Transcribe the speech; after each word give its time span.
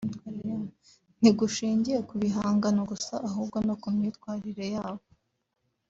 ntigushingiye 1.19 1.99
ku 2.07 2.13
bihangano 2.21 2.81
gusa 2.91 3.13
ahubwo 3.27 3.57
no 3.67 3.75
ku 3.81 3.87
myitwarire 3.95 4.65
yabo 4.75 5.03